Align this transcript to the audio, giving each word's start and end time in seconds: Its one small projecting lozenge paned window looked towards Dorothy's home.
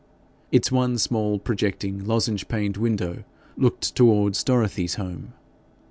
Its 0.51 0.71
one 0.71 0.97
small 0.97 1.37
projecting 1.37 2.03
lozenge 2.07 2.47
paned 2.47 2.75
window 2.75 3.23
looked 3.55 3.93
towards 3.95 4.43
Dorothy's 4.43 4.95
home. 4.95 5.33